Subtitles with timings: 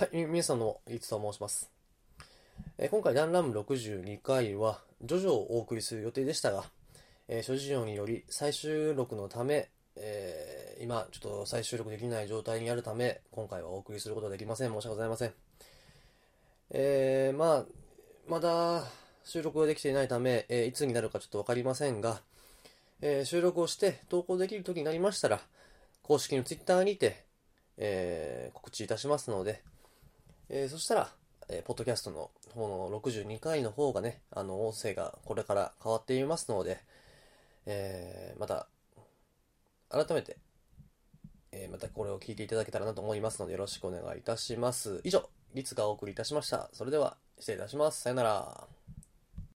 [0.00, 1.70] はい、皆さんのいつと申します。
[2.78, 6.64] えー、今回、ランラム62回は、ジョジョをお送りする予定でしたが、
[7.28, 14.72] えー、諸事情により再収録のため、えー、今、ちょっと再収録できない状態にあるため、今回はお送りすることができません。
[14.72, 15.34] 申し訳ございません。
[16.70, 17.64] えー、まあ、
[18.26, 18.84] まだ
[19.24, 22.22] 収録ができていないため、えー、いつになるかちょっとわかりませんが、
[23.02, 25.40] えー、収録をして投稿できる時になりましたら、
[26.02, 27.22] 公式の Twitter にて、
[27.76, 29.62] えー、告知いたしますので、
[30.52, 31.12] えー、そしたら、
[31.48, 36.80] えー、ポッドキャストの方の62回の方がね、あの、音声がこれから変わっていますので、
[37.66, 38.66] えー、また、
[39.88, 40.38] 改めて、
[41.52, 45.00] えー、またこれを聞いていただけたらなと思いますので、よろしくお願いいたします。
[45.04, 46.68] 以上、リツがお送りいたしました。
[46.72, 48.00] それでは、失礼いたします。
[48.00, 48.79] さよなら。